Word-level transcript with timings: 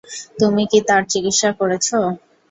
তুমি 0.39 0.63
কি 0.71 0.79
তার 0.87 1.01
চিকিৎসা 1.11 1.49
করেছ? 1.59 1.87